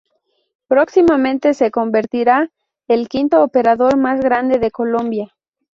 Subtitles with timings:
[0.67, 2.49] Próximamente se convertirá
[2.87, 5.35] el quinto operador más grande de Colombia.